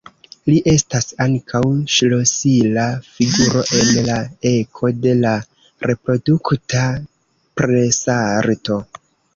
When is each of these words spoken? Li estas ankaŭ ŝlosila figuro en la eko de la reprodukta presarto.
Li 0.51 0.55
estas 0.71 1.09
ankaŭ 1.25 1.61
ŝlosila 1.95 2.87
figuro 3.19 3.63
en 3.81 3.93
la 4.09 4.17
eko 4.55 4.93
de 5.05 5.15
la 5.21 5.37
reprodukta 5.91 6.89
presarto. 7.63 8.85